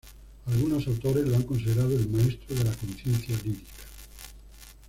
[0.47, 3.71] Algunos autores lo han considerado "el maestro de la conciencia lírica".